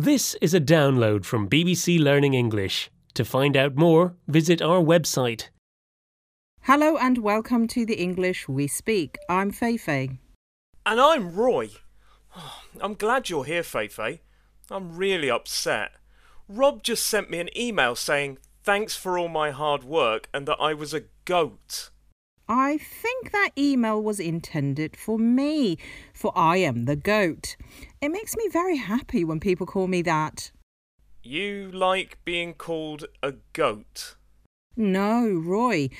[0.00, 2.90] This is a download from BBC Learning English.
[3.12, 5.50] To find out more, visit our website.
[6.62, 9.18] Hello and welcome to the English we speak.
[9.28, 10.16] I'm Feifei.
[10.86, 11.68] And I'm Roy.
[12.80, 14.20] I'm glad you're here, Feifei.
[14.70, 15.90] I'm really upset.
[16.48, 20.56] Rob just sent me an email saying thanks for all my hard work and that
[20.58, 21.90] I was a goat.
[22.52, 25.78] I think that email was intended for me,
[26.12, 27.56] for I am the goat.
[28.00, 30.50] It makes me very happy when people call me that.
[31.22, 34.16] You like being called a goat?
[34.76, 35.90] No, Roy.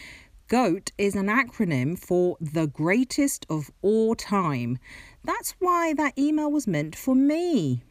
[0.49, 4.79] GOAT is an acronym for the greatest of all time.
[5.23, 7.85] That's why that email was meant for me.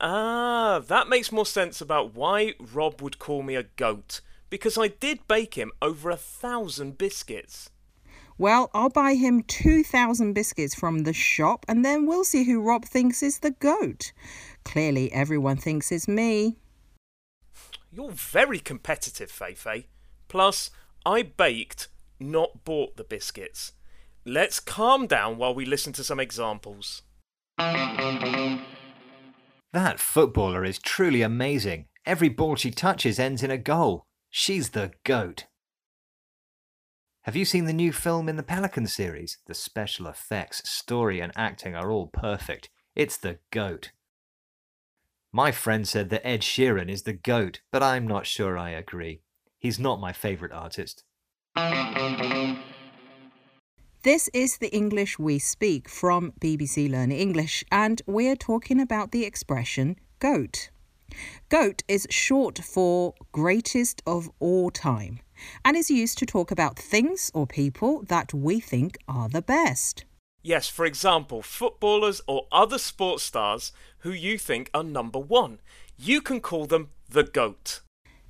[0.00, 4.22] Ah, that makes more sense about why Rob would call me a goat.
[4.54, 7.70] Because I did bake him over a thousand biscuits.
[8.38, 12.84] Well, I'll buy him 2,000 biscuits from the shop and then we'll see who Rob
[12.84, 14.12] thinks is the goat.
[14.64, 16.56] Clearly, everyone thinks it's me.
[17.90, 19.86] You're very competitive, Feifei.
[20.28, 20.70] Plus,
[21.04, 21.88] I baked,
[22.20, 23.72] not bought the biscuits.
[24.24, 27.02] Let's calm down while we listen to some examples.
[27.58, 28.60] That
[29.98, 31.86] footballer is truly amazing.
[32.06, 34.04] Every ball she touches ends in a goal.
[34.36, 35.46] She's the GOAT.
[37.22, 39.38] Have you seen the new film in the Pelican series?
[39.46, 42.68] The special effects, story, and acting are all perfect.
[42.96, 43.92] It's the GOAT.
[45.30, 49.20] My friend said that Ed Sheeran is the GOAT, but I'm not sure I agree.
[49.60, 51.04] He's not my favourite artist.
[54.02, 59.24] This is the English we speak from BBC Learning English, and we're talking about the
[59.24, 60.70] expression GOAT.
[61.48, 65.20] GOAT is short for greatest of all time
[65.64, 70.04] and is used to talk about things or people that we think are the best.
[70.42, 75.60] Yes, for example, footballers or other sports stars who you think are number one.
[75.96, 77.80] You can call them the GOAT.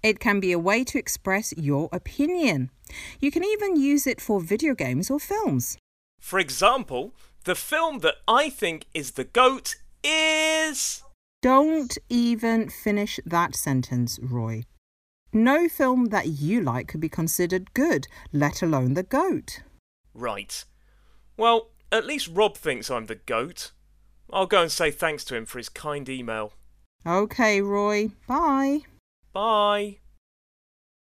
[0.02, 2.70] It can be a way to express your opinion.
[3.20, 5.78] You can even use it for video games or films.
[6.20, 11.03] For example, the film that I think is the GOAT is.
[11.44, 14.62] Don't even finish that sentence, Roy.
[15.30, 19.60] No film that you like could be considered good, let alone the GOAT.
[20.14, 20.64] Right.
[21.36, 23.72] Well, at least Rob thinks I'm the GOAT.
[24.32, 26.54] I'll go and say thanks to him for his kind email.
[27.04, 28.08] OK, Roy.
[28.26, 28.84] Bye.
[29.34, 29.98] Bye.